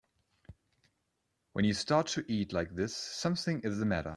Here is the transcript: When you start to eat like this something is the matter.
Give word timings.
When 1.53 1.63
you 1.65 1.73
start 1.75 2.07
to 2.15 2.25
eat 2.31 2.53
like 2.53 2.73
this 2.73 2.95
something 2.95 3.61
is 3.63 3.77
the 3.77 3.85
matter. 3.85 4.09